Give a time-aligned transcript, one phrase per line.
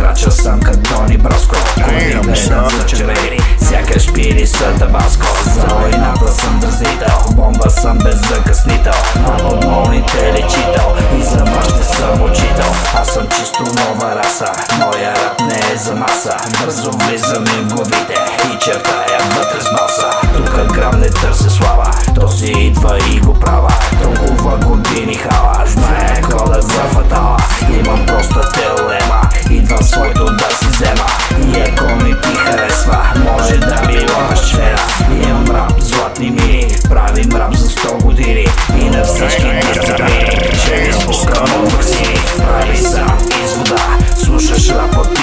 [0.00, 1.56] крача съм като Дони Браско
[1.88, 5.26] гледат за червени, сякаш пили са табаско.
[5.44, 8.92] За войната съм дразнител, бомба съм без закъснител
[9.26, 12.72] А под молните лечител и за вас ще съм учител.
[13.00, 16.36] Аз съм чисто нова раса, моя рап не е за маса.
[16.60, 18.14] Бързо влизам и в главите
[18.54, 23.34] и чертая вътре с баса Тук грам не търся слава, то си идва и го
[23.34, 23.72] права.
[24.02, 27.36] Толкова години хала, знае кода за фатала.
[27.78, 28.79] Имам проста теорема,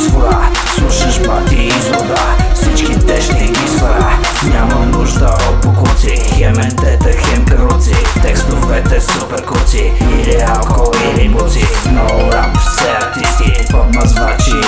[0.00, 4.18] извора Слушаш бати из вода, всички те ще ги свара.
[4.42, 7.96] Нямам нужда от покуци, хем ентета, хем каруци.
[8.22, 14.59] Текстовете супер куци, или алкохол, или буци Но рап все артисти, подмазвачи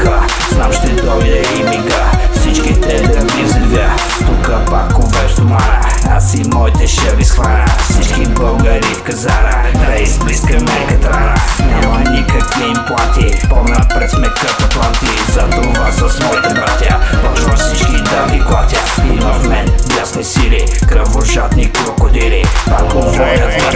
[0.00, 2.04] върха Знам ще дойде и мига,
[2.40, 3.96] всичките да ги взривя.
[4.18, 5.80] Тука пакове в стомана,
[6.10, 7.64] аз и моите ще ви схвана.
[7.90, 11.34] Всички българи в казара, да изблискаме катрана
[11.70, 15.32] Няма никакви импланти, по-напред сме като планти.
[15.32, 18.80] Затова с моите братя, почвам всички да ви клатя.
[19.04, 19.66] Има в мен
[19.96, 22.44] бясни сили, кръвожадни крокодили.
[22.68, 23.69] Пак говорят